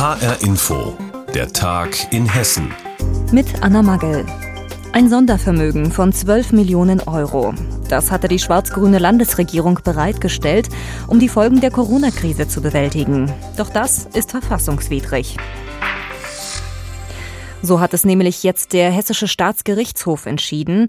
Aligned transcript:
HR 0.00 0.40
Info, 0.40 0.96
der 1.34 1.52
Tag 1.52 2.10
in 2.10 2.24
Hessen. 2.24 2.72
Mit 3.32 3.62
Anna 3.62 3.82
Magel. 3.82 4.24
Ein 4.94 5.10
Sondervermögen 5.10 5.92
von 5.92 6.10
12 6.10 6.52
Millionen 6.52 7.00
Euro. 7.00 7.52
Das 7.90 8.10
hatte 8.10 8.26
die 8.26 8.38
schwarz-grüne 8.38 8.98
Landesregierung 8.98 9.80
bereitgestellt, 9.84 10.70
um 11.06 11.20
die 11.20 11.28
Folgen 11.28 11.60
der 11.60 11.70
Corona-Krise 11.70 12.48
zu 12.48 12.62
bewältigen. 12.62 13.30
Doch 13.58 13.68
das 13.68 14.06
ist 14.14 14.30
verfassungswidrig. 14.30 15.36
So 17.62 17.78
hat 17.78 17.92
es 17.92 18.06
nämlich 18.06 18.42
jetzt 18.42 18.72
der 18.72 18.90
Hessische 18.90 19.28
Staatsgerichtshof 19.28 20.24
entschieden. 20.24 20.86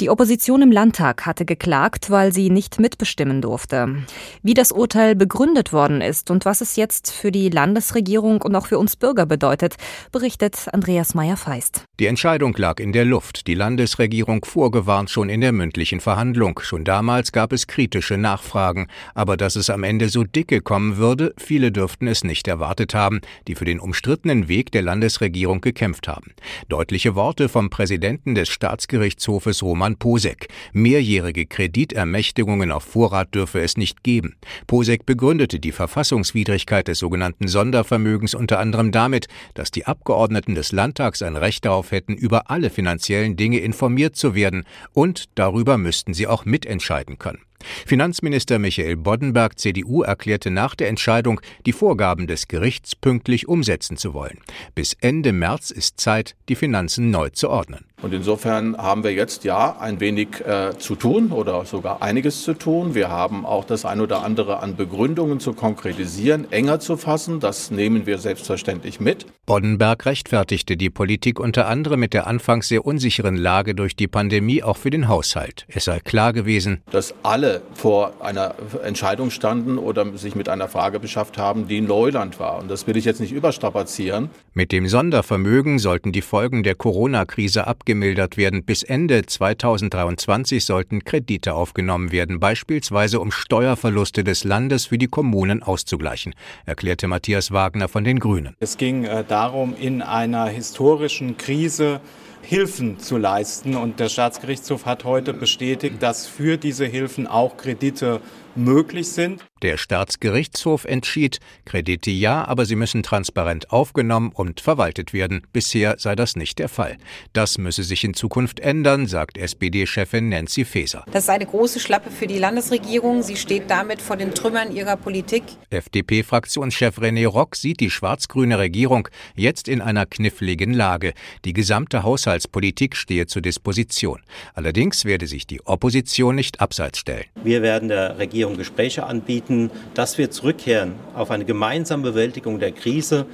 Die 0.00 0.08
Opposition 0.08 0.62
im 0.62 0.72
Landtag 0.72 1.26
hatte 1.26 1.44
geklagt, 1.44 2.10
weil 2.10 2.32
sie 2.32 2.48
nicht 2.48 2.80
mitbestimmen 2.80 3.42
durfte. 3.42 3.96
Wie 4.42 4.54
das 4.54 4.72
Urteil 4.72 5.16
begründet 5.16 5.74
worden 5.74 6.00
ist 6.00 6.30
und 6.30 6.46
was 6.46 6.62
es 6.62 6.76
jetzt 6.76 7.12
für 7.12 7.30
die 7.30 7.50
Landesregierung 7.50 8.40
und 8.40 8.56
auch 8.56 8.66
für 8.66 8.78
uns 8.78 8.96
Bürger 8.96 9.26
bedeutet, 9.26 9.76
berichtet 10.12 10.68
Andreas 10.72 11.14
Meyer-Feist. 11.14 11.84
Die 12.00 12.06
Entscheidung 12.06 12.56
lag 12.56 12.80
in 12.80 12.94
der 12.94 13.04
Luft. 13.04 13.46
Die 13.46 13.54
Landesregierung 13.54 14.46
vorgewarnt 14.46 15.10
schon 15.10 15.28
in 15.28 15.42
der 15.42 15.52
mündlichen 15.52 16.00
Verhandlung. 16.00 16.58
Schon 16.62 16.84
damals 16.84 17.32
gab 17.32 17.52
es 17.52 17.66
kritische 17.66 18.16
Nachfragen. 18.16 18.88
Aber 19.14 19.36
dass 19.36 19.56
es 19.56 19.68
am 19.68 19.82
Ende 19.82 20.08
so 20.08 20.24
dicke 20.24 20.62
kommen 20.62 20.96
würde, 20.96 21.34
viele 21.36 21.70
dürften 21.70 22.08
es 22.08 22.24
nicht 22.24 22.48
erwartet 22.48 22.94
haben, 22.94 23.20
die 23.46 23.54
für 23.54 23.66
den 23.66 23.78
umstrittenen 23.78 24.48
Weg 24.48 24.72
der 24.72 24.80
Landesregierung 24.80 25.60
gekämpft 25.60 26.08
haben 26.08 26.13
haben. 26.14 26.32
Deutliche 26.68 27.14
Worte 27.14 27.48
vom 27.48 27.70
Präsidenten 27.70 28.34
des 28.34 28.48
Staatsgerichtshofes 28.48 29.62
Roman 29.62 29.96
Posek. 29.96 30.48
Mehrjährige 30.72 31.46
Kreditermächtigungen 31.46 32.70
auf 32.70 32.84
Vorrat 32.84 33.34
dürfe 33.34 33.60
es 33.60 33.76
nicht 33.76 34.02
geben. 34.02 34.36
Posek 34.66 35.06
begründete 35.06 35.58
die 35.58 35.72
Verfassungswidrigkeit 35.72 36.88
des 36.88 36.98
sogenannten 36.98 37.48
Sondervermögens 37.48 38.34
unter 38.34 38.58
anderem 38.58 38.92
damit, 38.92 39.26
dass 39.54 39.70
die 39.70 39.86
Abgeordneten 39.86 40.54
des 40.54 40.72
Landtags 40.72 41.22
ein 41.22 41.36
Recht 41.36 41.64
darauf 41.64 41.90
hätten, 41.90 42.14
über 42.14 42.50
alle 42.50 42.70
finanziellen 42.70 43.36
Dinge 43.36 43.58
informiert 43.58 44.16
zu 44.16 44.34
werden 44.34 44.64
und 44.92 45.24
darüber 45.34 45.78
müssten 45.78 46.14
sie 46.14 46.26
auch 46.26 46.44
mitentscheiden 46.44 47.18
können. 47.18 47.40
Finanzminister 47.86 48.58
Michael 48.58 48.96
Boddenberg, 48.96 49.58
CDU, 49.58 50.02
erklärte 50.02 50.50
nach 50.50 50.74
der 50.74 50.88
Entscheidung, 50.88 51.40
die 51.66 51.72
Vorgaben 51.72 52.26
des 52.26 52.48
Gerichts 52.48 52.94
pünktlich 52.94 53.48
umsetzen 53.48 53.96
zu 53.96 54.14
wollen. 54.14 54.38
Bis 54.74 54.94
Ende 55.00 55.32
März 55.32 55.70
ist 55.70 56.00
Zeit, 56.00 56.36
die 56.48 56.54
Finanzen 56.54 57.10
neu 57.10 57.30
zu 57.30 57.48
ordnen. 57.48 57.86
Und 58.04 58.12
insofern 58.12 58.76
haben 58.76 59.02
wir 59.02 59.14
jetzt 59.14 59.44
ja 59.44 59.78
ein 59.80 59.98
wenig 59.98 60.42
äh, 60.44 60.76
zu 60.76 60.94
tun 60.94 61.32
oder 61.32 61.64
sogar 61.64 62.02
einiges 62.02 62.42
zu 62.42 62.52
tun. 62.52 62.94
Wir 62.94 63.08
haben 63.08 63.46
auch 63.46 63.64
das 63.64 63.86
ein 63.86 63.98
oder 63.98 64.22
andere 64.22 64.58
an 64.58 64.76
Begründungen 64.76 65.40
zu 65.40 65.54
konkretisieren, 65.54 66.52
enger 66.52 66.80
zu 66.80 66.98
fassen. 66.98 67.40
Das 67.40 67.70
nehmen 67.70 68.04
wir 68.04 68.18
selbstverständlich 68.18 69.00
mit. 69.00 69.24
Boddenberg 69.46 70.04
rechtfertigte 70.04 70.76
die 70.76 70.90
Politik 70.90 71.40
unter 71.40 71.66
anderem 71.66 72.00
mit 72.00 72.12
der 72.12 72.26
anfangs 72.26 72.68
sehr 72.68 72.84
unsicheren 72.84 73.36
Lage 73.36 73.74
durch 73.74 73.96
die 73.96 74.06
Pandemie 74.06 74.62
auch 74.62 74.76
für 74.76 74.90
den 74.90 75.08
Haushalt. 75.08 75.64
Es 75.68 75.86
sei 75.86 75.98
klar 76.00 76.34
gewesen, 76.34 76.82
dass 76.90 77.14
alle 77.22 77.62
vor 77.72 78.12
einer 78.20 78.54
Entscheidung 78.84 79.30
standen 79.30 79.78
oder 79.78 80.14
sich 80.18 80.34
mit 80.34 80.50
einer 80.50 80.68
Frage 80.68 81.00
beschafft 81.00 81.38
haben, 81.38 81.68
die 81.68 81.80
Neuland 81.80 82.38
war. 82.38 82.58
Und 82.58 82.70
das 82.70 82.86
will 82.86 82.98
ich 82.98 83.06
jetzt 83.06 83.20
nicht 83.20 83.32
überstrapazieren. 83.32 84.28
Mit 84.56 84.70
dem 84.70 84.86
Sondervermögen 84.86 85.80
sollten 85.80 86.12
die 86.12 86.22
Folgen 86.22 86.62
der 86.62 86.76
Corona-Krise 86.76 87.66
abgemildert 87.66 88.36
werden. 88.36 88.64
Bis 88.64 88.84
Ende 88.84 89.26
2023 89.26 90.64
sollten 90.64 91.02
Kredite 91.02 91.54
aufgenommen 91.54 92.12
werden, 92.12 92.38
beispielsweise 92.38 93.18
um 93.18 93.32
Steuerverluste 93.32 94.22
des 94.22 94.44
Landes 94.44 94.86
für 94.86 94.96
die 94.96 95.08
Kommunen 95.08 95.64
auszugleichen, 95.64 96.36
erklärte 96.66 97.08
Matthias 97.08 97.50
Wagner 97.50 97.88
von 97.88 98.04
den 98.04 98.20
Grünen. 98.20 98.54
Es 98.60 98.76
ging 98.76 99.02
äh, 99.02 99.24
darum, 99.26 99.74
in 99.76 100.02
einer 100.02 100.46
historischen 100.46 101.36
Krise 101.36 102.00
Hilfen 102.44 102.98
zu 102.98 103.16
leisten. 103.16 103.74
Und 103.74 104.00
der 104.00 104.08
Staatsgerichtshof 104.08 104.86
hat 104.86 105.04
heute 105.04 105.32
bestätigt, 105.34 105.96
dass 106.00 106.26
für 106.26 106.58
diese 106.58 106.86
Hilfen 106.86 107.26
auch 107.26 107.56
Kredite 107.56 108.20
möglich 108.56 109.08
sind. 109.08 109.44
Der 109.64 109.78
Staatsgerichtshof 109.78 110.84
entschied, 110.84 111.40
Kredite 111.64 112.10
ja, 112.10 112.46
aber 112.46 112.66
sie 112.66 112.76
müssen 112.76 113.02
transparent 113.02 113.70
aufgenommen 113.72 114.30
und 114.34 114.60
verwaltet 114.60 115.14
werden. 115.14 115.46
Bisher 115.54 115.94
sei 115.98 116.14
das 116.14 116.36
nicht 116.36 116.58
der 116.58 116.68
Fall. 116.68 116.98
Das 117.32 117.56
müsse 117.56 117.82
sich 117.82 118.04
in 118.04 118.12
Zukunft 118.12 118.60
ändern, 118.60 119.06
sagt 119.06 119.38
SPD-Chefin 119.38 120.28
Nancy 120.28 120.66
Faeser. 120.66 121.06
Das 121.10 121.24
ist 121.24 121.30
eine 121.30 121.46
große 121.46 121.80
Schlappe 121.80 122.10
für 122.10 122.26
die 122.26 122.36
Landesregierung. 122.38 123.22
Sie 123.22 123.36
steht 123.36 123.70
damit 123.70 124.02
vor 124.02 124.18
den 124.18 124.34
Trümmern 124.34 124.70
ihrer 124.70 124.98
Politik. 124.98 125.44
FDP-Fraktionschef 125.70 126.98
René 126.98 127.26
Rock 127.26 127.56
sieht 127.56 127.80
die 127.80 127.90
schwarz-grüne 127.90 128.58
Regierung 128.58 129.08
jetzt 129.34 129.68
in 129.68 129.80
einer 129.80 130.04
kniffligen 130.04 130.74
Lage. 130.74 131.14
Die 131.46 131.54
gesamte 131.54 132.02
Haushaltspolitik 132.02 132.96
stehe 132.96 133.26
zur 133.26 133.40
Disposition. 133.40 134.20
Allerdings 134.52 135.06
werde 135.06 135.26
sich 135.26 135.46
die 135.46 135.64
Opposition 135.64 136.34
nicht 136.34 136.60
abseits 136.60 136.98
stellen. 136.98 137.24
Wir 137.42 137.62
werden 137.62 137.88
der 137.88 138.18
Regierung 138.18 138.43
Gespräche 138.52 139.04
anbieten 139.04 139.70
dass 139.94 140.18
wir 140.18 140.30
zurückkehren 140.30 140.92
auf 141.14 141.30
eine 141.30 141.44
gemeinsame 141.44 142.02
Bewältigung 142.02 142.58
der 142.58 142.72
Krise 142.72 143.26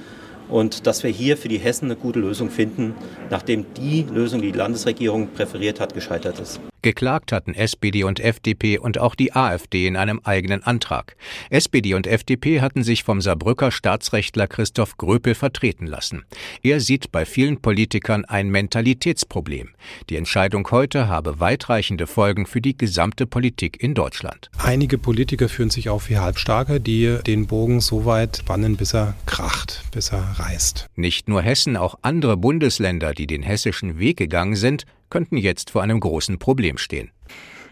und 0.49 0.87
dass 0.87 1.03
wir 1.03 1.11
hier 1.11 1.37
für 1.37 1.49
die 1.49 1.57
Hessen 1.57 1.85
eine 1.85 1.95
gute 1.95 2.19
Lösung 2.19 2.49
finden, 2.49 2.95
nachdem 3.29 3.65
die 3.73 4.03
Lösung, 4.03 4.41
die 4.41 4.51
die 4.51 4.57
Landesregierung 4.57 5.27
präferiert 5.29 5.79
hat, 5.79 5.93
gescheitert 5.93 6.39
ist. 6.39 6.59
Geklagt 6.81 7.31
hatten 7.31 7.53
SPD 7.53 8.03
und 8.03 8.19
FDP 8.19 8.79
und 8.79 8.97
auch 8.97 9.13
die 9.13 9.33
AfD 9.33 9.85
in 9.85 9.95
einem 9.95 10.19
eigenen 10.23 10.63
Antrag. 10.63 11.15
SPD 11.51 11.93
und 11.93 12.07
FDP 12.07 12.59
hatten 12.59 12.83
sich 12.83 13.03
vom 13.03 13.21
Saarbrücker 13.21 13.71
Staatsrechtler 13.71 14.47
Christoph 14.47 14.97
Gröpel 14.97 15.35
vertreten 15.35 15.85
lassen. 15.85 16.23
Er 16.63 16.79
sieht 16.79 17.11
bei 17.11 17.25
vielen 17.25 17.61
Politikern 17.61 18.25
ein 18.25 18.49
Mentalitätsproblem. 18.49 19.69
Die 20.09 20.15
Entscheidung 20.15 20.67
heute 20.71 21.07
habe 21.07 21.39
weitreichende 21.39 22.07
Folgen 22.07 22.47
für 22.47 22.61
die 22.61 22.75
gesamte 22.75 23.27
Politik 23.27 23.81
in 23.81 23.93
Deutschland. 23.93 24.49
Einige 24.57 24.97
Politiker 24.97 25.49
fühlen 25.49 25.69
sich 25.69 25.89
auf 25.89 26.09
wie 26.09 26.17
Halbstarke, 26.17 26.79
die 26.79 27.19
den 27.27 27.45
Bogen 27.45 27.79
so 27.79 28.05
weit 28.05 28.37
spannen, 28.37 28.75
bis 28.75 28.95
er 28.95 29.15
kracht, 29.27 29.83
bis 29.91 30.11
er 30.11 30.23
reißt. 30.39 30.87
Nicht 30.95 31.29
nur 31.29 31.43
Hessen, 31.43 31.77
auch 31.77 31.99
andere 32.01 32.37
Bundesländer, 32.37 33.13
die 33.13 33.27
den 33.27 33.43
hessischen 33.43 33.99
Weg 33.99 34.17
gegangen 34.17 34.55
sind, 34.55 34.85
könnten 35.11 35.37
jetzt 35.37 35.69
vor 35.69 35.83
einem 35.83 35.99
großen 35.99 36.39
Problem 36.39 36.79
stehen. 36.79 37.11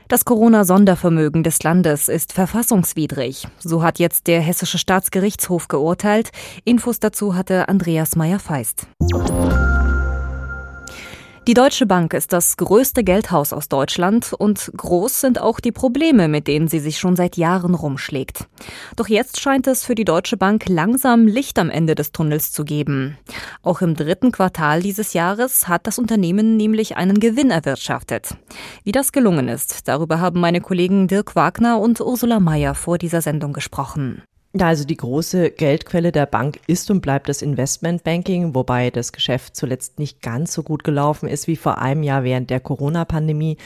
Das 0.09 0.25
Corona-Sondervermögen 0.25 1.43
des 1.43 1.61
Landes 1.61 2.07
ist 2.07 2.33
verfassungswidrig. 2.33 3.47
So 3.59 3.83
hat 3.83 3.99
jetzt 3.99 4.25
der 4.25 4.41
Hessische 4.41 4.79
Staatsgerichtshof 4.79 5.67
geurteilt. 5.67 6.31
Infos 6.65 6.99
dazu 6.99 7.35
hatte 7.35 7.69
Andreas 7.69 8.15
Meyer-Feist. 8.15 8.87
Die 11.49 11.55
Deutsche 11.55 11.87
Bank 11.87 12.13
ist 12.13 12.31
das 12.31 12.57
größte 12.57 13.03
Geldhaus 13.03 13.53
aus 13.53 13.69
Deutschland 13.69 14.33
und 14.37 14.71
groß 14.77 15.19
sind 15.19 15.41
auch 15.41 15.59
die 15.59 15.71
Probleme, 15.71 16.27
mit 16.27 16.47
denen 16.47 16.67
sie 16.67 16.77
sich 16.77 16.99
schon 16.99 17.15
seit 17.15 17.37
Jahren 17.37 17.73
rumschlägt. 17.73 18.47
Doch 18.95 19.07
jetzt 19.07 19.39
scheint 19.39 19.65
es 19.65 19.83
für 19.83 19.95
die 19.95 20.05
Deutsche 20.05 20.37
Bank 20.37 20.69
langsam 20.69 21.25
Licht 21.25 21.57
am 21.57 21.71
Ende 21.71 21.95
des 21.95 22.11
Tunnels 22.11 22.51
zu 22.51 22.65
geben. 22.65 23.17
Auch 23.63 23.81
im 23.81 23.95
dritten 23.95 24.31
Quartal 24.31 24.83
dieses 24.83 25.13
Jahres 25.13 25.67
hat 25.67 25.87
das 25.87 25.97
Unternehmen 25.97 26.55
nämlich 26.55 26.97
einen 26.97 27.19
Gewinn 27.19 27.49
erwirtschaftet. 27.49 28.35
Wie 28.83 28.91
das 28.91 29.11
gelungen 29.11 29.47
ist, 29.47 29.87
darüber 29.87 30.19
haben 30.19 30.39
meine 30.39 30.61
Kollegen 30.61 31.07
Dirk 31.07 31.35
Wagner 31.35 31.79
und 31.79 31.99
Ursula 31.99 32.39
Mayer 32.39 32.75
vor 32.75 32.99
dieser 32.99 33.21
Sendung 33.21 33.53
gesprochen. 33.53 34.21
Ja, 34.51 34.65
also 34.65 34.83
die 34.83 34.97
große 34.97 35.51
Geldquelle 35.51 36.11
der 36.11 36.25
Bank 36.25 36.59
ist 36.65 36.89
und 36.89 37.01
bleibt 37.01 37.29
das 37.29 37.43
Investmentbanking, 37.43 38.55
wobei 38.55 38.89
das 38.89 39.11
Geschäft 39.11 39.55
zuletzt 39.55 39.99
nicht 39.99 40.23
ganz 40.23 40.53
so 40.53 40.63
gut 40.63 40.83
gelaufen 40.83 41.29
ist 41.29 41.45
wie 41.45 41.55
vor 41.55 41.77
einem 41.77 42.01
Jahr 42.01 42.23
während 42.23 42.49
der 42.49 42.59
Corona-Pandemie. 42.59 43.57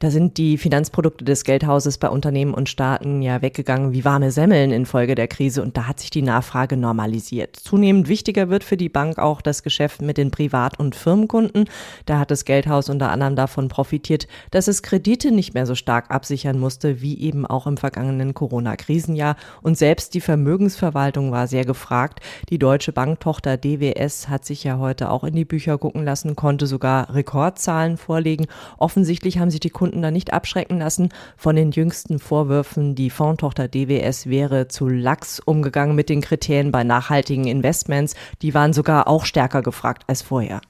Da 0.00 0.10
sind 0.10 0.38
die 0.38 0.56
Finanzprodukte 0.56 1.26
des 1.26 1.44
Geldhauses 1.44 1.98
bei 1.98 2.08
Unternehmen 2.08 2.54
und 2.54 2.70
Staaten 2.70 3.20
ja 3.20 3.42
weggegangen 3.42 3.92
wie 3.92 4.02
warme 4.02 4.30
Semmeln 4.30 4.72
infolge 4.72 5.14
der 5.14 5.28
Krise 5.28 5.62
und 5.62 5.76
da 5.76 5.86
hat 5.86 6.00
sich 6.00 6.08
die 6.08 6.22
Nachfrage 6.22 6.78
normalisiert. 6.78 7.56
Zunehmend 7.56 8.08
wichtiger 8.08 8.48
wird 8.48 8.64
für 8.64 8.78
die 8.78 8.88
Bank 8.88 9.18
auch 9.18 9.42
das 9.42 9.62
Geschäft 9.62 10.00
mit 10.00 10.16
den 10.16 10.30
Privat- 10.30 10.78
und 10.78 10.94
Firmenkunden. 10.94 11.66
Da 12.06 12.18
hat 12.18 12.30
das 12.30 12.46
Geldhaus 12.46 12.88
unter 12.88 13.10
anderem 13.10 13.36
davon 13.36 13.68
profitiert, 13.68 14.26
dass 14.50 14.68
es 14.68 14.82
Kredite 14.82 15.32
nicht 15.32 15.52
mehr 15.52 15.66
so 15.66 15.74
stark 15.74 16.10
absichern 16.10 16.58
musste 16.58 17.02
wie 17.02 17.20
eben 17.20 17.44
auch 17.44 17.66
im 17.66 17.76
vergangenen 17.76 18.32
Corona-Krisenjahr 18.32 19.36
und 19.60 19.76
selbst 19.76 20.14
die 20.14 20.22
Vermögensverwaltung 20.22 21.30
war 21.30 21.46
sehr 21.46 21.66
gefragt. 21.66 22.20
Die 22.48 22.58
Deutsche 22.58 22.92
Banktochter 22.92 23.58
DWS 23.58 24.30
hat 24.30 24.46
sich 24.46 24.64
ja 24.64 24.78
heute 24.78 25.10
auch 25.10 25.24
in 25.24 25.34
die 25.34 25.44
Bücher 25.44 25.76
gucken 25.76 26.06
lassen, 26.06 26.36
konnte 26.36 26.66
sogar 26.66 27.14
Rekordzahlen 27.14 27.98
vorlegen. 27.98 28.46
Offensichtlich 28.78 29.38
haben 29.38 29.50
sich 29.50 29.60
die 29.60 29.68
Kunden 29.68 29.89
da 29.90 30.10
nicht 30.10 30.32
abschrecken 30.32 30.78
lassen 30.78 31.08
von 31.36 31.56
den 31.56 31.70
jüngsten 31.70 32.18
Vorwürfen, 32.18 32.94
die 32.94 33.10
Fondtochter 33.10 33.68
DWS 33.68 34.26
wäre 34.26 34.68
zu 34.68 34.88
lax 34.88 35.40
umgegangen 35.40 35.96
mit 35.96 36.08
den 36.08 36.20
Kriterien 36.20 36.70
bei 36.70 36.84
nachhaltigen 36.84 37.46
Investments. 37.46 38.14
Die 38.42 38.54
waren 38.54 38.72
sogar 38.72 39.08
auch 39.08 39.24
stärker 39.24 39.62
gefragt 39.62 40.04
als 40.06 40.22
vorher. 40.22 40.60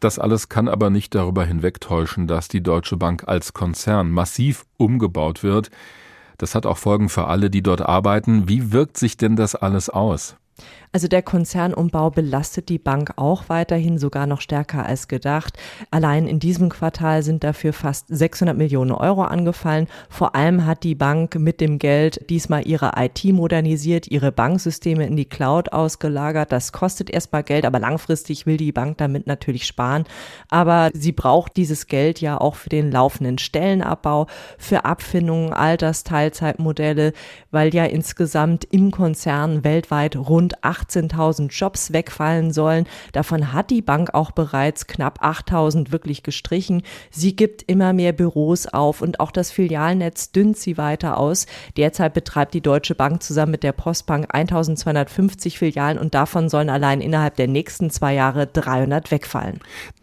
Das 0.00 0.18
alles 0.18 0.48
kann 0.48 0.68
aber 0.68 0.90
nicht 0.90 1.14
darüber 1.14 1.44
hinwegtäuschen, 1.44 2.26
dass 2.26 2.48
die 2.48 2.62
Deutsche 2.62 2.96
Bank 2.96 3.24
als 3.26 3.52
Konzern 3.52 4.10
massiv 4.10 4.64
umgebaut 4.76 5.42
wird. 5.42 5.70
Das 6.38 6.54
hat 6.54 6.66
auch 6.66 6.78
Folgen 6.78 7.08
für 7.08 7.26
alle, 7.26 7.50
die 7.50 7.62
dort 7.62 7.82
arbeiten. 7.82 8.48
Wie 8.48 8.72
wirkt 8.72 8.96
sich 8.96 9.16
denn 9.16 9.36
das 9.36 9.54
alles 9.54 9.88
aus? 9.88 10.36
Also 10.92 11.08
der 11.08 11.22
Konzernumbau 11.22 12.10
belastet 12.10 12.68
die 12.68 12.78
Bank 12.78 13.14
auch 13.16 13.48
weiterhin 13.48 13.98
sogar 13.98 14.28
noch 14.28 14.40
stärker 14.40 14.86
als 14.86 15.08
gedacht. 15.08 15.58
Allein 15.90 16.28
in 16.28 16.38
diesem 16.38 16.68
Quartal 16.68 17.24
sind 17.24 17.42
dafür 17.42 17.72
fast 17.72 18.06
600 18.08 18.56
Millionen 18.56 18.92
Euro 18.92 19.22
angefallen. 19.22 19.88
Vor 20.08 20.36
allem 20.36 20.66
hat 20.66 20.84
die 20.84 20.94
Bank 20.94 21.34
mit 21.34 21.60
dem 21.60 21.80
Geld 21.80 22.30
diesmal 22.30 22.64
ihre 22.68 22.92
IT 22.96 23.24
modernisiert, 23.24 24.06
ihre 24.06 24.30
Banksysteme 24.30 25.04
in 25.04 25.16
die 25.16 25.24
Cloud 25.24 25.72
ausgelagert. 25.72 26.52
Das 26.52 26.70
kostet 26.70 27.10
erstmal 27.10 27.42
Geld, 27.42 27.64
aber 27.64 27.80
langfristig 27.80 28.46
will 28.46 28.56
die 28.56 28.70
Bank 28.70 28.98
damit 28.98 29.26
natürlich 29.26 29.66
sparen. 29.66 30.04
Aber 30.48 30.90
sie 30.94 31.12
braucht 31.12 31.56
dieses 31.56 31.88
Geld 31.88 32.20
ja 32.20 32.40
auch 32.40 32.54
für 32.54 32.68
den 32.68 32.92
laufenden 32.92 33.38
Stellenabbau, 33.38 34.28
für 34.58 34.84
Abfindungen, 34.84 35.52
Altersteilzeitmodelle, 35.52 37.14
weil 37.50 37.74
ja 37.74 37.84
insgesamt 37.84 38.64
im 38.70 38.92
Konzern 38.92 39.64
weltweit 39.64 40.14
rund 40.14 40.43
18.000 40.52 41.48
Jobs 41.48 41.92
wegfallen 41.92 42.52
sollen. 42.52 42.86
Davon 43.12 43.52
hat 43.52 43.70
die 43.70 43.82
Bank 43.82 44.12
auch 44.12 44.30
bereits 44.30 44.86
knapp 44.86 45.24
8.000 45.24 45.92
wirklich 45.92 46.22
gestrichen. 46.22 46.82
Sie 47.10 47.34
gibt 47.34 47.62
immer 47.62 47.92
mehr 47.92 48.12
Büros 48.12 48.66
auf 48.66 49.00
und 49.00 49.20
auch 49.20 49.30
das 49.30 49.50
Filialnetz 49.50 50.32
dünnt 50.32 50.58
sie 50.58 50.76
weiter 50.76 51.18
aus. 51.18 51.46
Derzeit 51.76 52.14
betreibt 52.14 52.54
die 52.54 52.60
Deutsche 52.60 52.94
Bank 52.94 53.22
zusammen 53.22 53.52
mit 53.52 53.62
der 53.62 53.72
Postbank 53.72 54.34
1.250 54.34 55.56
Filialen 55.56 55.98
und 55.98 56.14
davon 56.14 56.48
sollen 56.48 56.70
allein 56.70 57.00
innerhalb 57.00 57.36
der 57.36 57.48
nächsten 57.48 57.90
zwei 57.90 58.14
Jahre 58.14 58.46
300 58.46 59.10
wegfallen. 59.10 59.60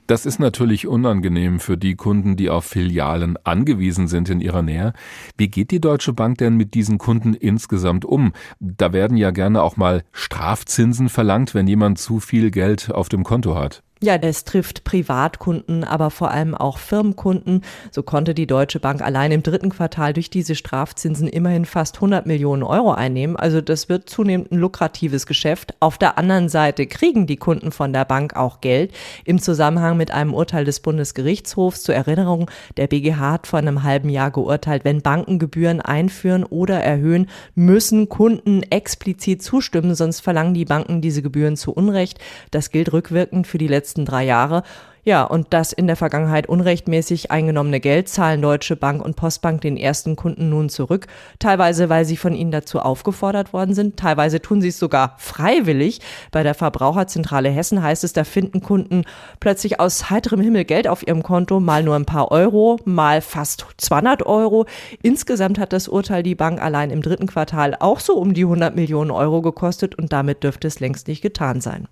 Das 0.07 0.25
ist 0.25 0.39
natürlich 0.39 0.87
unangenehm 0.87 1.59
für 1.59 1.77
die 1.77 1.95
Kunden, 1.95 2.35
die 2.35 2.49
auf 2.49 2.65
Filialen 2.65 3.37
angewiesen 3.43 4.07
sind 4.07 4.29
in 4.29 4.41
ihrer 4.41 4.61
Nähe. 4.61 4.93
Wie 5.37 5.47
geht 5.47 5.71
die 5.71 5.79
Deutsche 5.79 6.13
Bank 6.13 6.37
denn 6.39 6.57
mit 6.57 6.73
diesen 6.73 6.97
Kunden 6.97 7.33
insgesamt 7.33 8.03
um? 8.03 8.33
Da 8.59 8.93
werden 8.93 9.15
ja 9.17 9.31
gerne 9.31 9.61
auch 9.61 9.77
mal 9.77 10.03
Strafzinsen 10.11 11.09
verlangt, 11.09 11.53
wenn 11.53 11.67
jemand 11.67 11.99
zu 11.99 12.19
viel 12.19 12.51
Geld 12.51 12.91
auf 12.91 13.09
dem 13.09 13.23
Konto 13.23 13.55
hat. 13.55 13.83
Ja, 14.03 14.17
das 14.17 14.45
trifft 14.45 14.83
Privatkunden, 14.83 15.83
aber 15.83 16.09
vor 16.09 16.31
allem 16.31 16.55
auch 16.55 16.79
Firmenkunden. 16.79 17.61
So 17.91 18.01
konnte 18.01 18.33
die 18.33 18.47
Deutsche 18.47 18.79
Bank 18.79 19.03
allein 19.03 19.31
im 19.31 19.43
dritten 19.43 19.69
Quartal 19.69 20.13
durch 20.13 20.31
diese 20.31 20.55
Strafzinsen 20.55 21.27
immerhin 21.27 21.65
fast 21.65 21.97
100 21.97 22.25
Millionen 22.25 22.63
Euro 22.63 22.93
einnehmen. 22.93 23.35
Also 23.35 23.61
das 23.61 23.89
wird 23.89 24.09
zunehmend 24.09 24.51
ein 24.51 24.57
lukratives 24.57 25.27
Geschäft. 25.27 25.75
Auf 25.79 25.99
der 25.99 26.17
anderen 26.17 26.49
Seite 26.49 26.87
kriegen 26.87 27.27
die 27.27 27.37
Kunden 27.37 27.71
von 27.71 27.93
der 27.93 28.05
Bank 28.05 28.35
auch 28.35 28.59
Geld. 28.59 28.91
Im 29.23 29.39
Zusammenhang 29.39 29.97
mit 29.97 30.09
einem 30.09 30.33
Urteil 30.33 30.65
des 30.65 30.79
Bundesgerichtshofs 30.79 31.83
zur 31.83 31.93
Erinnerung, 31.93 32.49
der 32.77 32.87
BGH 32.87 33.33
hat 33.33 33.45
vor 33.45 33.59
einem 33.59 33.83
halben 33.83 34.09
Jahr 34.09 34.31
geurteilt, 34.31 34.83
wenn 34.83 35.03
Banken 35.03 35.37
Gebühren 35.37 35.79
einführen 35.79 36.43
oder 36.43 36.81
erhöhen, 36.81 37.29
müssen 37.53 38.09
Kunden 38.09 38.63
explizit 38.63 39.43
zustimmen, 39.43 39.93
sonst 39.93 40.21
verlangen 40.21 40.55
die 40.55 40.65
Banken 40.65 41.01
diese 41.01 41.21
Gebühren 41.21 41.55
zu 41.55 41.71
Unrecht. 41.71 42.17
Das 42.49 42.71
gilt 42.71 42.93
rückwirkend 42.93 43.45
für 43.45 43.59
die 43.59 43.67
letzten 43.67 43.90
letzten 43.91 44.05
drei 44.05 44.23
Jahre. 44.23 44.63
Ja, 45.03 45.23
und 45.23 45.47
das 45.49 45.73
in 45.73 45.87
der 45.87 45.95
Vergangenheit 45.95 46.47
unrechtmäßig 46.47 47.31
eingenommene 47.31 47.79
Geld 47.79 48.07
zahlen 48.07 48.39
Deutsche 48.39 48.75
Bank 48.75 49.03
und 49.03 49.15
Postbank 49.15 49.61
den 49.61 49.75
ersten 49.75 50.15
Kunden 50.15 50.49
nun 50.49 50.69
zurück. 50.69 51.07
Teilweise, 51.39 51.89
weil 51.89 52.05
sie 52.05 52.17
von 52.17 52.35
ihnen 52.35 52.51
dazu 52.51 52.79
aufgefordert 52.79 53.51
worden 53.51 53.73
sind. 53.73 53.97
Teilweise 53.97 54.43
tun 54.43 54.61
sie 54.61 54.67
es 54.67 54.77
sogar 54.77 55.15
freiwillig. 55.17 56.01
Bei 56.31 56.43
der 56.43 56.53
Verbraucherzentrale 56.53 57.49
Hessen 57.49 57.81
heißt 57.81 58.03
es, 58.03 58.13
da 58.13 58.23
finden 58.23 58.61
Kunden 58.61 59.03
plötzlich 59.39 59.79
aus 59.79 60.11
heiterem 60.11 60.39
Himmel 60.39 60.65
Geld 60.65 60.87
auf 60.87 61.05
ihrem 61.05 61.23
Konto, 61.23 61.59
mal 61.59 61.81
nur 61.81 61.95
ein 61.95 62.05
paar 62.05 62.31
Euro, 62.31 62.77
mal 62.85 63.21
fast 63.21 63.65
200 63.77 64.23
Euro. 64.27 64.67
Insgesamt 65.01 65.57
hat 65.57 65.73
das 65.73 65.87
Urteil 65.87 66.21
die 66.21 66.35
Bank 66.35 66.61
allein 66.61 66.91
im 66.91 67.01
dritten 67.01 67.25
Quartal 67.25 67.75
auch 67.79 67.99
so 67.99 68.13
um 68.13 68.35
die 68.35 68.43
100 68.43 68.75
Millionen 68.75 69.09
Euro 69.09 69.41
gekostet 69.41 69.95
und 69.95 70.13
damit 70.13 70.43
dürfte 70.43 70.67
es 70.67 70.79
längst 70.79 71.07
nicht 71.07 71.23
getan 71.23 71.59
sein 71.59 71.87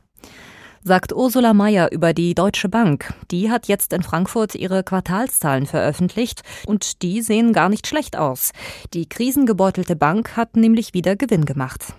sagt 0.83 1.13
Ursula 1.13 1.53
Mayer 1.53 1.91
über 1.91 2.13
die 2.13 2.35
Deutsche 2.35 2.69
Bank. 2.69 3.13
Die 3.31 3.51
hat 3.51 3.67
jetzt 3.67 3.93
in 3.93 4.03
Frankfurt 4.03 4.55
ihre 4.55 4.83
Quartalszahlen 4.83 5.65
veröffentlicht 5.65 6.41
und 6.65 7.01
die 7.01 7.21
sehen 7.21 7.53
gar 7.53 7.69
nicht 7.69 7.87
schlecht 7.87 8.17
aus. 8.17 8.51
Die 8.93 9.07
krisengebeutelte 9.07 9.95
Bank 9.95 10.35
hat 10.35 10.55
nämlich 10.55 10.93
wieder 10.93 11.15
Gewinn 11.15 11.45
gemacht. 11.45 11.93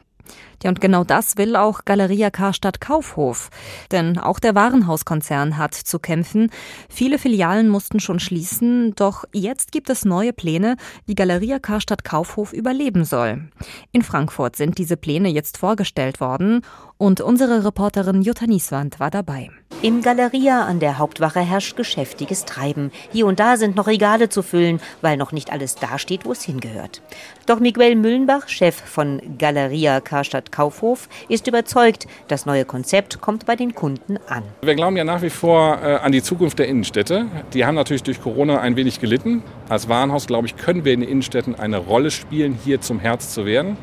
Ja, 0.63 0.69
und 0.69 0.81
genau 0.81 1.05
das 1.05 1.37
will 1.39 1.57
auch 1.57 1.85
Galeria 1.85 2.31
Karstadt 2.31 2.81
Kaufhof. 2.81 3.51
Denn 3.91 4.19
auch 4.19 4.39
der 4.39 4.55
Warenhauskonzern 4.55 5.57
hat 5.57 5.75
zu 5.75 5.99
kämpfen. 5.99 6.51
Viele 6.89 7.19
Filialen 7.19 7.69
mussten 7.69 7.99
schon 7.99 8.21
schließen, 8.21 8.95
doch 8.95 9.25
jetzt 9.33 9.73
gibt 9.73 9.89
es 9.89 10.05
neue 10.05 10.33
Pläne, 10.33 10.77
wie 11.07 11.15
Galeria 11.15 11.59
Karstadt 11.59 12.05
Kaufhof 12.05 12.53
überleben 12.53 13.05
soll. 13.05 13.49
In 13.93 14.03
Frankfurt 14.03 14.57
sind 14.57 14.77
diese 14.77 14.97
Pläne 14.97 15.29
jetzt 15.29 15.57
vorgestellt 15.57 16.21
worden 16.21 16.63
und 16.99 17.23
unsere 17.23 17.65
Reporterin 17.65 18.21
Jutta 18.21 18.47
Nieswand 18.47 19.01
war 19.01 19.11
dabei. 19.11 19.51
Im 19.81 20.03
Galeria 20.03 20.67
an 20.67 20.79
der 20.79 20.99
Hauptwache 20.99 21.41
herrscht 21.41 21.75
geschäftiges 21.75 22.45
Treiben. 22.45 22.91
Hier 23.11 23.25
und 23.25 23.41
da 23.41 23.57
sind 23.57 23.77
noch 23.77 23.87
Regale 23.87 24.29
zu 24.29 24.43
füllen, 24.43 24.79
weil 25.01 25.17
noch 25.17 25.33
nicht 25.33 25.51
alles 25.51 25.77
dasteht, 25.77 26.27
wo 26.27 26.33
es 26.33 26.43
hingehört. 26.43 27.01
Doch 27.47 27.61
Miguel 27.61 27.97
Müllenbach, 27.97 28.49
Chef 28.49 28.77
von 28.77 29.23
Galeria 29.39 30.03
Karstadt 30.03 30.50
Kaufhof, 30.51 31.09
ist 31.29 31.47
überzeugt, 31.47 32.07
das 32.29 32.47
neue 32.47 32.65
Konzept 32.65 33.21
kommt 33.21 33.47
bei 33.47 33.57
den 33.57 33.75
Kunden 33.75 34.19
an. 34.29 34.43
Wir 34.63 34.75
glauben 34.75 34.97
ja 34.97 35.05
nach 35.05 35.23
wie 35.23 35.31
vor 35.31 35.79
äh, 35.83 35.97
an 35.97 36.13
die 36.13 36.23
Zukunft 36.23 36.59
der 36.59 36.69
Innenstädte. 36.69 37.27
Die 37.55 37.65
haben 37.65 37.75
natürlich 37.75 38.03
durch 38.03 38.21
Corona 38.21 38.61
ein 38.61 38.77
wenig 38.77 39.01
gelitten. 39.01 39.43
Als 39.69 39.89
Warenhaus, 39.89 40.27
glaube 40.27 40.47
ich, 40.47 40.57
können 40.57 40.85
wir 40.85 40.93
in 40.93 41.01
den 41.01 41.09
Innenstädten 41.09 41.55
eine 41.55 41.79
Rolle 41.79 42.11
spielen, 42.11 42.59
hier 42.65 42.81
zum 42.81 42.99
Herz 42.99 43.33
zu 43.33 43.47
werden. 43.47 43.77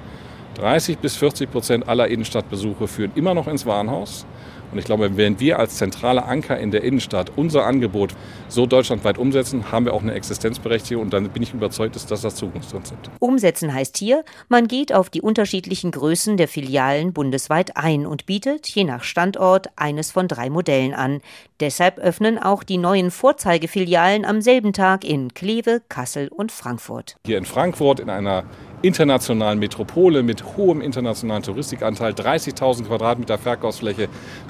30 0.55 0.97
bis 0.97 1.15
40 1.15 1.51
Prozent 1.51 1.87
aller 1.87 2.07
Innenstadtbesuche 2.07 2.87
führen 2.87 3.11
immer 3.15 3.33
noch 3.33 3.47
ins 3.47 3.65
Warenhaus. 3.65 4.25
Und 4.71 4.77
ich 4.77 4.85
glaube, 4.85 5.15
wenn 5.17 5.39
wir 5.39 5.59
als 5.59 5.77
zentraler 5.77 6.27
Anker 6.27 6.57
in 6.57 6.71
der 6.71 6.83
Innenstadt 6.83 7.31
unser 7.35 7.65
Angebot 7.65 8.13
so 8.47 8.65
deutschlandweit 8.65 9.17
umsetzen, 9.17 9.71
haben 9.71 9.85
wir 9.85 9.93
auch 9.93 10.01
eine 10.01 10.13
Existenzberechtigung 10.13 11.03
und 11.03 11.13
dann 11.13 11.29
bin 11.29 11.43
ich 11.43 11.53
überzeugt, 11.53 11.95
dass 11.95 12.05
das 12.05 12.21
das 12.21 12.35
Zukunftskonzept. 12.35 13.09
Umsetzen 13.19 13.73
heißt 13.73 13.97
hier, 13.97 14.23
man 14.49 14.67
geht 14.67 14.93
auf 14.93 15.09
die 15.09 15.21
unterschiedlichen 15.21 15.91
Größen 15.91 16.37
der 16.37 16.47
Filialen 16.47 17.13
bundesweit 17.13 17.77
ein 17.77 18.05
und 18.05 18.25
bietet 18.25 18.67
je 18.67 18.83
nach 18.83 19.03
Standort 19.03 19.67
eines 19.75 20.11
von 20.11 20.27
drei 20.27 20.49
Modellen 20.49 20.93
an. 20.93 21.21
Deshalb 21.59 21.97
öffnen 21.97 22.37
auch 22.37 22.63
die 22.63 22.77
neuen 22.77 23.09
Vorzeigefilialen 23.09 24.25
am 24.25 24.41
selben 24.41 24.73
Tag 24.73 25.03
in 25.03 25.33
Kleve, 25.33 25.81
Kassel 25.89 26.27
und 26.27 26.51
Frankfurt. 26.51 27.15
Hier 27.25 27.37
in 27.37 27.45
Frankfurt 27.45 27.99
in 27.99 28.09
einer 28.09 28.43
internationalen 28.81 29.57
Metropole 29.57 30.21
mit 30.21 30.55
hohem 30.55 30.81
internationalen 30.81 31.41
Touristikanteil, 31.41 32.13
30.000 32.13 32.85
Quadratmeter 32.85 33.37
Verkaufsfläche. 33.37 34.07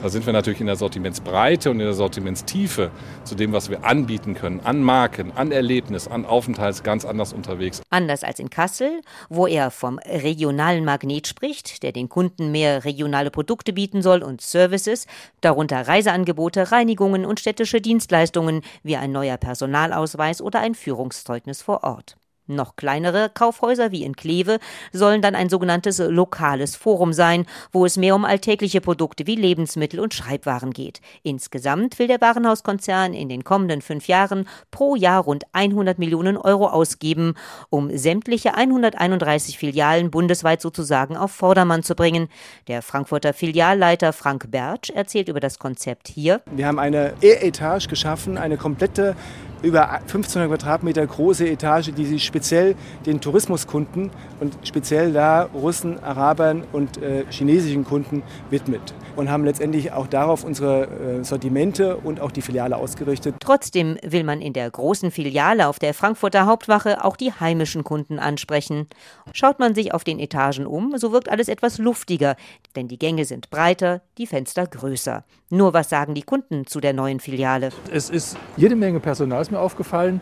Da 0.08 0.12
sind 0.12 0.26
wir 0.26 0.32
natürlich 0.32 0.62
in 0.62 0.68
der 0.68 0.78
Sortimentsbreite 0.78 1.70
und 1.70 1.82
in 1.82 1.86
der 1.86 1.94
Sortimentstiefe 1.94 2.92
zu 3.26 3.36
dem, 3.36 3.52
was 3.52 3.70
wir 3.70 3.84
anbieten 3.84 4.36
können, 4.36 4.62
an 4.62 4.82
Marken, 4.82 5.34
an 5.34 5.52
Erlebnis, 5.52 6.08
an 6.08 6.26
Aufenthalts 6.26 6.82
ganz 6.82 7.04
anders 7.04 7.34
unterwegs. 7.34 7.82
Anders 7.90 8.24
als 8.24 8.40
in 8.40 8.50
Kassel, 8.50 9.02
wo 9.28 9.48
er 9.48 9.70
vom 9.70 10.00
regionalen 10.00 10.86
Magnet 10.86 11.28
spricht, 11.28 11.84
der 11.84 11.92
den 11.92 12.08
Kunden 12.08 12.54
mehr 12.54 12.86
regionale 12.86 13.32
Produkte 13.32 13.74
bieten 13.74 14.02
soll 14.02 14.24
und 14.24 14.40
Services, 14.40 15.08
darunter 15.42 15.86
Reiseangebote, 15.86 16.72
Reinigungen 16.72 17.26
und 17.26 17.42
städtische 17.42 17.82
Dienstleistungen 17.82 18.62
wie 18.84 18.96
ein 18.96 19.12
neuer 19.12 19.36
Personalausweis 19.36 20.42
oder 20.42 20.62
ein 20.62 20.74
Führungszeugnis 20.74 21.62
vor 21.62 21.84
Ort. 21.84 22.16
Noch 22.48 22.78
kleinere 22.78 23.30
Kaufhäuser 23.34 23.92
wie 23.92 24.04
in 24.04 24.16
Kleve 24.16 24.60
sollen 24.94 25.22
dann 25.22 25.36
ein 25.36 25.50
sogenanntes 25.50 26.00
lokales 26.00 26.78
Forum 26.78 27.12
sein, 27.12 27.46
wo 27.74 27.86
es 27.86 27.98
mehr 27.98 28.16
um 28.16 28.24
alltägliche 28.24 28.80
Produkte 28.80 29.28
wie 29.28 29.36
Lebensmittel 29.36 30.00
und 30.00 30.14
Schreibwaren 30.14 30.72
geht. 30.72 31.02
Insgesamt 31.24 32.00
will 32.00 32.08
der 32.08 32.22
Warenhauskonzern 32.22 33.14
in 33.14 33.28
den 33.28 33.44
kommenden 33.44 33.82
fünf 33.82 34.08
Jahren 34.08 34.48
pro 34.72 34.96
Jahr 34.96 35.24
rund 35.24 35.44
100 35.52 36.00
Millionen 36.00 36.38
Euro 36.38 36.68
ausgeben, 36.68 37.36
um 37.70 37.96
sämtliche 37.98 38.56
131 38.56 39.58
Filialen 39.58 40.10
bundesweit 40.10 40.62
sozusagen 40.62 41.18
auf 41.18 41.32
Vordermann 41.32 41.84
zu 41.84 41.96
bringen. 41.96 42.30
Der 42.68 42.82
Frankfurter 42.82 43.34
Filialleiter 43.34 44.14
Frank 44.14 44.50
Bertsch 44.52 44.90
erzählt 44.90 45.28
über 45.28 45.42
das 45.42 45.60
Konzept 45.60 46.08
hier. 46.08 46.42
Wir 46.52 46.68
haben 46.68 46.80
eine 46.80 47.14
E-Etage 47.22 47.90
geschaffen, 47.90 48.38
eine 48.38 48.56
komplette 48.56 49.16
über 49.64 49.90
1500 49.92 50.50
Quadratmeter 50.50 51.06
große 51.06 51.48
Etage, 51.48 51.92
die 51.92 52.06
sich 52.06 52.26
speziell 52.38 52.76
den 53.08 53.20
Tourismuskunden 53.20 54.12
und 54.40 54.56
speziell 54.62 55.12
da 55.12 55.50
Russen, 55.56 56.04
Arabern 56.04 56.64
und 56.72 57.02
äh, 57.02 57.26
chinesischen 57.32 57.84
Kunden 57.84 58.22
widmet. 58.52 58.94
Und 59.16 59.32
haben 59.32 59.44
letztendlich 59.44 59.92
auch 59.92 60.06
darauf 60.06 60.44
unsere 60.44 60.84
äh, 60.84 61.24
Sortimente 61.24 61.98
und 61.98 62.22
auch 62.22 62.30
die 62.30 62.44
Filiale 62.44 62.78
ausgerichtet. 62.78 63.34
Trotzdem 63.40 63.98
will 64.04 64.24
man 64.24 64.40
in 64.42 64.54
der 64.54 64.70
großen 64.70 65.10
Filiale 65.10 65.68
auf 65.68 65.80
der 65.80 65.96
Frankfurter 65.96 66.46
Hauptwache 66.46 67.04
auch 67.04 67.18
die 67.18 67.32
heimischen 67.32 67.84
Kunden 67.84 68.20
ansprechen. 68.20 68.86
Schaut 69.34 69.58
man 69.58 69.74
sich 69.74 69.96
auf 69.96 70.04
den 70.04 70.20
Etagen 70.20 70.68
um, 70.68 70.96
so 70.98 71.12
wirkt 71.12 71.30
alles 71.30 71.48
etwas 71.48 71.80
luftiger, 71.80 72.36
denn 72.76 72.88
die 72.88 73.00
Gänge 73.00 73.26
sind 73.26 73.50
breiter, 73.50 74.02
die 74.20 74.28
Fenster 74.28 74.68
größer. 74.68 75.24
Nur 75.50 75.74
was 75.74 75.90
sagen 75.90 76.14
die 76.14 76.24
Kunden 76.24 76.68
zu 76.68 76.82
der 76.82 76.94
neuen 76.94 77.20
Filiale? 77.20 77.70
Es 77.92 78.10
ist 78.12 78.38
jede 78.58 78.76
Menge 78.76 79.00
Personal, 79.00 79.42
ist 79.42 79.50
mir 79.50 79.60
aufgefallen. 79.60 80.22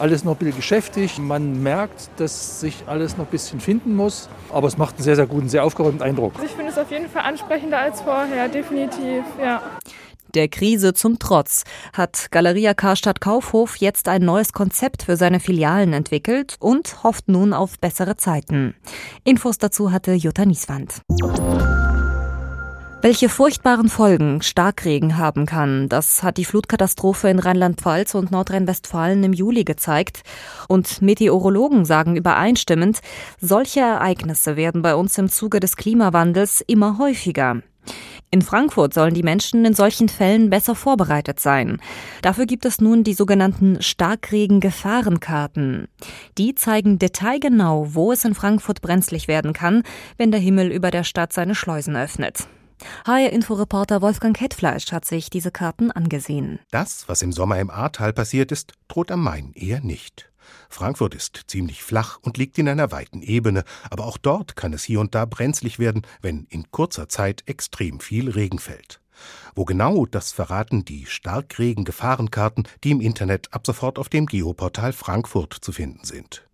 Alles 0.00 0.24
noch 0.24 0.32
ein 0.32 0.38
bisschen 0.38 0.56
geschäftig. 0.56 1.18
Man 1.18 1.53
merkt, 1.62 2.10
dass 2.16 2.60
sich 2.60 2.84
alles 2.86 3.16
noch 3.16 3.26
ein 3.26 3.30
bisschen 3.30 3.60
finden 3.60 3.96
muss. 3.96 4.28
Aber 4.52 4.68
es 4.68 4.78
macht 4.78 4.96
einen 4.96 5.04
sehr, 5.04 5.16
sehr 5.16 5.26
guten, 5.26 5.48
sehr 5.48 5.64
aufgeräumten 5.64 6.02
Eindruck. 6.02 6.34
Also 6.34 6.46
ich 6.46 6.52
finde 6.52 6.70
es 6.70 6.78
auf 6.78 6.90
jeden 6.90 7.08
Fall 7.08 7.22
ansprechender 7.22 7.78
als 7.78 8.00
vorher, 8.00 8.48
definitiv, 8.48 9.24
ja. 9.42 9.62
Der 10.34 10.48
Krise 10.48 10.94
zum 10.94 11.20
Trotz 11.20 11.62
hat 11.92 12.26
Galeria 12.32 12.74
Karstadt 12.74 13.20
Kaufhof 13.20 13.76
jetzt 13.76 14.08
ein 14.08 14.22
neues 14.22 14.52
Konzept 14.52 15.04
für 15.04 15.16
seine 15.16 15.38
Filialen 15.38 15.92
entwickelt 15.92 16.56
und 16.58 17.04
hofft 17.04 17.28
nun 17.28 17.52
auf 17.52 17.78
bessere 17.78 18.16
Zeiten. 18.16 18.74
Infos 19.22 19.58
dazu 19.58 19.92
hatte 19.92 20.12
Jutta 20.12 20.44
Nieswand. 20.44 21.02
Welche 23.04 23.28
furchtbaren 23.28 23.90
Folgen 23.90 24.40
Starkregen 24.40 25.18
haben 25.18 25.44
kann, 25.44 25.90
das 25.90 26.22
hat 26.22 26.38
die 26.38 26.46
Flutkatastrophe 26.46 27.28
in 27.28 27.38
Rheinland-Pfalz 27.38 28.14
und 28.14 28.30
Nordrhein-Westfalen 28.30 29.22
im 29.24 29.34
Juli 29.34 29.64
gezeigt. 29.64 30.22
Und 30.68 31.02
Meteorologen 31.02 31.84
sagen 31.84 32.16
übereinstimmend, 32.16 33.00
solche 33.38 33.80
Ereignisse 33.80 34.56
werden 34.56 34.80
bei 34.80 34.94
uns 34.94 35.18
im 35.18 35.28
Zuge 35.28 35.60
des 35.60 35.76
Klimawandels 35.76 36.64
immer 36.66 36.96
häufiger. 36.96 37.60
In 38.30 38.40
Frankfurt 38.40 38.94
sollen 38.94 39.12
die 39.12 39.22
Menschen 39.22 39.66
in 39.66 39.74
solchen 39.74 40.08
Fällen 40.08 40.48
besser 40.48 40.74
vorbereitet 40.74 41.40
sein. 41.40 41.82
Dafür 42.22 42.46
gibt 42.46 42.64
es 42.64 42.80
nun 42.80 43.04
die 43.04 43.12
sogenannten 43.12 43.82
Starkregen-Gefahrenkarten. 43.82 45.88
Die 46.38 46.54
zeigen 46.54 46.98
detailgenau, 46.98 47.88
wo 47.90 48.12
es 48.12 48.24
in 48.24 48.34
Frankfurt 48.34 48.80
brenzlig 48.80 49.28
werden 49.28 49.52
kann, 49.52 49.82
wenn 50.16 50.30
der 50.30 50.40
Himmel 50.40 50.72
über 50.72 50.90
der 50.90 51.04
Stadt 51.04 51.34
seine 51.34 51.54
Schleusen 51.54 51.96
öffnet. 51.96 52.48
HR-Inforeporter 53.06 54.02
Wolfgang 54.02 54.36
Kettfleisch 54.36 54.92
hat 54.92 55.04
sich 55.04 55.30
diese 55.30 55.50
Karten 55.50 55.90
angesehen. 55.90 56.60
Das, 56.70 57.08
was 57.08 57.22
im 57.22 57.32
Sommer 57.32 57.58
im 57.58 57.70
Ahrtal 57.70 58.12
passiert 58.12 58.52
ist, 58.52 58.72
droht 58.88 59.10
am 59.10 59.22
Main 59.22 59.52
eher 59.54 59.80
nicht. 59.80 60.30
Frankfurt 60.68 61.14
ist 61.14 61.44
ziemlich 61.46 61.82
flach 61.82 62.18
und 62.22 62.36
liegt 62.36 62.58
in 62.58 62.68
einer 62.68 62.90
weiten 62.90 63.22
Ebene, 63.22 63.64
aber 63.90 64.06
auch 64.06 64.18
dort 64.18 64.56
kann 64.56 64.72
es 64.72 64.84
hier 64.84 65.00
und 65.00 65.14
da 65.14 65.24
brenzlig 65.24 65.78
werden, 65.78 66.02
wenn 66.20 66.46
in 66.50 66.70
kurzer 66.70 67.08
Zeit 67.08 67.42
extrem 67.46 68.00
viel 68.00 68.30
Regen 68.30 68.58
fällt. 68.58 69.00
Wo 69.54 69.64
genau, 69.64 70.06
das 70.06 70.32
verraten 70.32 70.84
die 70.84 71.06
Starkregen-Gefahrenkarten, 71.06 72.64
die 72.82 72.90
im 72.90 73.00
Internet 73.00 73.52
ab 73.52 73.66
sofort 73.66 73.98
auf 73.98 74.08
dem 74.08 74.26
Geoportal 74.26 74.92
Frankfurt 74.92 75.54
zu 75.54 75.72
finden 75.72 76.04
sind. 76.04 76.46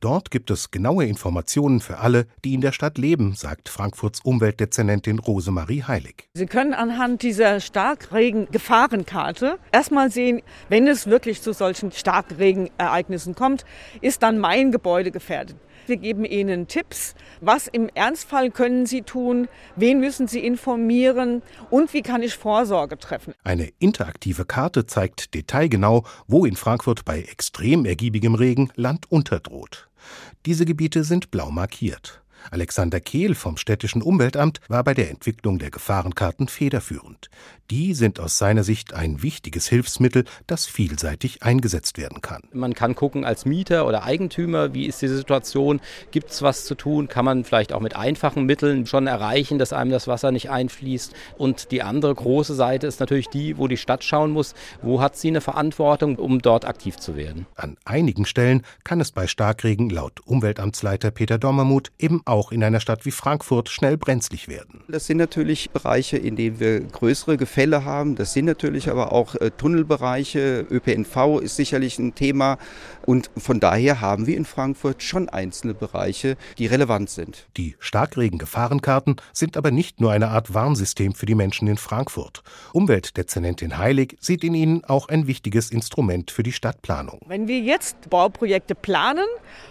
Dort 0.00 0.30
gibt 0.30 0.50
es 0.50 0.70
genaue 0.70 1.06
Informationen 1.06 1.80
für 1.80 1.98
alle, 1.98 2.26
die 2.44 2.54
in 2.54 2.60
der 2.60 2.72
Stadt 2.72 2.98
leben, 2.98 3.34
sagt 3.34 3.68
Frankfurts 3.68 4.20
Umweltdezernentin 4.22 5.18
Rosemarie 5.18 5.84
Heilig. 5.84 6.28
Sie 6.34 6.46
können 6.46 6.74
anhand 6.74 7.22
dieser 7.22 7.60
Starkregen-Gefahrenkarte 7.60 9.58
erstmal 9.72 10.10
sehen, 10.10 10.42
wenn 10.68 10.86
es 10.86 11.06
wirklich 11.06 11.42
zu 11.42 11.52
solchen 11.52 11.92
Starkregenereignissen 11.92 13.34
kommt, 13.34 13.64
ist 14.00 14.22
dann 14.22 14.38
mein 14.38 14.72
Gebäude 14.72 15.10
gefährdet. 15.10 15.56
Wir 15.88 15.96
geben 15.96 16.26
Ihnen 16.26 16.68
Tipps, 16.68 17.14
was 17.40 17.66
im 17.66 17.88
Ernstfall 17.88 18.50
können 18.50 18.84
Sie 18.84 19.00
tun, 19.00 19.48
wen 19.74 20.00
müssen 20.00 20.28
Sie 20.28 20.40
informieren 20.40 21.40
und 21.70 21.94
wie 21.94 22.02
kann 22.02 22.22
ich 22.22 22.34
Vorsorge 22.34 22.98
treffen. 22.98 23.32
Eine 23.42 23.72
interaktive 23.78 24.44
Karte 24.44 24.84
zeigt 24.84 25.34
detailgenau, 25.34 26.04
wo 26.26 26.44
in 26.44 26.56
Frankfurt 26.56 27.06
bei 27.06 27.22
extrem 27.22 27.86
ergiebigem 27.86 28.34
Regen 28.34 28.70
Land 28.76 29.10
unterdroht. 29.10 29.88
Diese 30.44 30.66
Gebiete 30.66 31.04
sind 31.04 31.30
blau 31.30 31.50
markiert. 31.50 32.22
Alexander 32.50 33.00
Kehl 33.00 33.34
vom 33.34 33.56
städtischen 33.56 34.02
Umweltamt 34.02 34.60
war 34.68 34.84
bei 34.84 34.94
der 34.94 35.10
Entwicklung 35.10 35.58
der 35.58 35.70
Gefahrenkarten 35.70 36.48
federführend. 36.48 37.30
Die 37.70 37.92
sind 37.92 38.18
aus 38.18 38.38
seiner 38.38 38.64
Sicht 38.64 38.94
ein 38.94 39.22
wichtiges 39.22 39.68
Hilfsmittel, 39.68 40.24
das 40.46 40.64
vielseitig 40.64 41.42
eingesetzt 41.42 41.98
werden 41.98 42.22
kann. 42.22 42.42
Man 42.52 42.72
kann 42.72 42.94
gucken 42.94 43.26
als 43.26 43.44
Mieter 43.44 43.86
oder 43.86 44.04
Eigentümer, 44.04 44.72
wie 44.72 44.86
ist 44.86 45.02
die 45.02 45.08
Situation, 45.08 45.80
gibt 46.10 46.30
es 46.30 46.40
was 46.40 46.64
zu 46.64 46.74
tun, 46.74 47.08
kann 47.08 47.26
man 47.26 47.44
vielleicht 47.44 47.74
auch 47.74 47.80
mit 47.80 47.94
einfachen 47.94 48.46
Mitteln 48.46 48.86
schon 48.86 49.06
erreichen, 49.06 49.58
dass 49.58 49.74
einem 49.74 49.90
das 49.90 50.08
Wasser 50.08 50.32
nicht 50.32 50.48
einfließt. 50.48 51.12
Und 51.36 51.70
die 51.70 51.82
andere 51.82 52.14
große 52.14 52.54
Seite 52.54 52.86
ist 52.86 53.00
natürlich 53.00 53.28
die, 53.28 53.58
wo 53.58 53.68
die 53.68 53.76
Stadt 53.76 54.02
schauen 54.02 54.30
muss, 54.30 54.54
wo 54.80 55.02
hat 55.02 55.16
sie 55.16 55.28
eine 55.28 55.42
Verantwortung, 55.42 56.16
um 56.16 56.40
dort 56.40 56.64
aktiv 56.64 56.96
zu 56.96 57.16
werden. 57.16 57.46
An 57.54 57.76
einigen 57.84 58.24
Stellen 58.24 58.62
kann 58.82 59.00
es 59.00 59.12
bei 59.12 59.26
Starkregen 59.26 59.90
laut 59.90 60.20
Umweltamtsleiter 60.24 61.10
Peter 61.10 61.38
Dommermuth 61.38 61.90
eben 61.98 62.22
auch 62.28 62.52
in 62.52 62.64
einer 62.64 62.80
Stadt 62.80 63.04
wie 63.04 63.10
Frankfurt 63.10 63.68
schnell 63.68 63.96
brenzlig 63.96 64.48
werden. 64.48 64.82
Das 64.88 65.06
sind 65.06 65.18
natürlich 65.18 65.70
Bereiche, 65.70 66.16
in 66.16 66.36
denen 66.36 66.60
wir 66.60 66.80
größere 66.80 67.36
Gefälle 67.36 67.58
Fälle 67.58 67.84
haben. 67.84 68.14
Das 68.14 68.34
sind 68.34 68.44
natürlich 68.44 68.88
aber 68.88 69.10
auch 69.10 69.34
äh, 69.34 69.50
Tunnelbereiche. 69.50 70.64
ÖPNV 70.70 71.40
ist 71.42 71.56
sicherlich 71.56 71.98
ein 71.98 72.14
Thema. 72.14 72.56
Und 73.08 73.30
von 73.38 73.58
daher 73.58 74.02
haben 74.02 74.26
wir 74.26 74.36
in 74.36 74.44
Frankfurt 74.44 75.02
schon 75.02 75.30
einzelne 75.30 75.72
Bereiche, 75.72 76.36
die 76.58 76.66
relevant 76.66 77.08
sind. 77.08 77.46
Die 77.56 77.74
Starkregen-Gefahrenkarten 77.78 79.16
sind 79.32 79.56
aber 79.56 79.70
nicht 79.70 79.98
nur 79.98 80.12
eine 80.12 80.28
Art 80.28 80.52
Warnsystem 80.52 81.14
für 81.14 81.24
die 81.24 81.34
Menschen 81.34 81.68
in 81.68 81.78
Frankfurt. 81.78 82.42
Umweltdezernentin 82.74 83.78
Heilig 83.78 84.18
sieht 84.20 84.44
in 84.44 84.52
ihnen 84.52 84.84
auch 84.84 85.08
ein 85.08 85.26
wichtiges 85.26 85.70
Instrument 85.70 86.30
für 86.30 86.42
die 86.42 86.52
Stadtplanung. 86.52 87.22
Wenn 87.26 87.48
wir 87.48 87.60
jetzt 87.60 88.10
Bauprojekte 88.10 88.74
planen, 88.74 89.24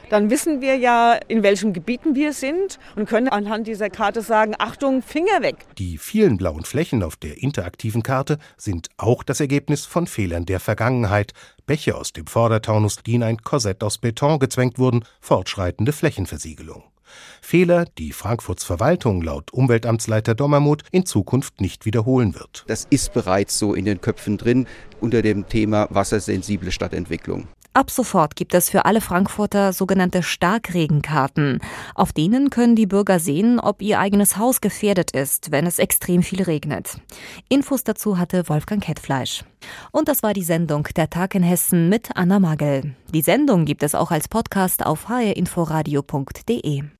dann 0.10 0.32
wissen 0.32 0.62
wir 0.62 0.76
ja, 0.76 1.14
in 1.28 1.44
welchen 1.44 1.74
Gebieten 1.74 2.16
wir 2.16 2.34
sind 2.34 2.80
und 2.96 3.08
können 3.08 3.28
anhand 3.28 3.68
dieser 3.68 3.92
Karte 3.92 4.24
sagen, 4.24 4.56
Achtung, 4.58 5.04
Finger 5.04 5.44
weg. 5.44 5.58
Die 5.78 6.00
vielen 6.00 6.38
blauen 6.38 6.64
Flächen 6.64 7.04
auf 7.04 7.18
der 7.18 7.44
interaktiven 7.44 8.02
Karte 8.02 8.40
sind 8.56 8.90
auch 8.98 9.22
das 9.22 9.42
Ergebnis 9.42 9.86
von 9.86 10.08
Fehlern 10.08 10.48
der 10.48 10.60
Vergangenheit. 10.60 11.34
Bäche 11.68 11.96
aus 11.96 12.14
dem 12.14 12.26
Vordertaunus, 12.26 13.04
die 13.06 13.16
in 13.16 13.24
ein 13.24 13.38
Korsett 13.44 13.84
aus 13.84 14.00
Beton 14.00 14.40
gezwängt 14.40 14.80
wurden, 14.80 15.04
fortschreitende 15.20 15.92
Flächenversiegelung. 15.92 16.84
Fehler, 17.42 17.86
die 17.98 18.12
Frankfurts 18.12 18.64
Verwaltung 18.64 19.22
laut 19.22 19.52
Umweltamtsleiter 19.52 20.34
Dommermuth 20.34 20.84
in 20.92 21.06
Zukunft 21.06 21.62
nicht 21.62 21.86
wiederholen 21.86 22.36
wird. 22.36 22.64
Das 22.68 22.88
ist 22.90 23.14
bereits 23.14 23.60
so 23.60 23.74
in 23.74 23.86
den 23.86 24.02
Köpfen 24.02 24.38
drin 24.38 24.68
unter 25.00 25.22
dem 25.22 25.48
Thema 25.48 25.88
wassersensible 25.90 26.72
Stadtentwicklung. 26.72 27.48
Ab 27.78 27.92
sofort 27.92 28.36
gibt 28.36 28.56
es 28.56 28.72
für 28.72 28.86
alle 28.86 29.02
Frankfurter 29.02 29.72
sogenannte 29.72 30.24
Starkregenkarten. 30.24 31.60
Auf 31.94 32.12
denen 32.12 32.50
können 32.50 32.76
die 32.76 32.88
Bürger 32.88 33.20
sehen, 33.20 33.60
ob 33.60 33.84
ihr 33.84 34.00
eigenes 34.00 34.38
Haus 34.38 34.62
gefährdet 34.62 35.12
ist, 35.12 35.52
wenn 35.52 35.68
es 35.68 35.78
extrem 35.78 36.24
viel 36.24 36.42
regnet. 36.42 37.00
Infos 37.50 37.84
dazu 37.84 38.18
hatte 38.18 38.50
Wolfgang 38.50 38.84
Kettfleisch. 38.84 39.44
Und 39.92 40.08
das 40.08 40.24
war 40.24 40.34
die 40.34 40.42
Sendung 40.42 40.88
Der 40.96 41.12
Tag 41.12 41.36
in 41.36 41.44
Hessen 41.44 41.88
mit 41.88 42.10
Anna 42.16 42.40
Magel. 42.40 42.96
Die 43.14 43.22
Sendung 43.22 43.66
gibt 43.66 43.84
es 43.84 43.94
auch 43.94 44.10
als 44.10 44.28
Podcast 44.28 44.84
auf 44.84 45.08
hrinforadio.de. 45.08 46.97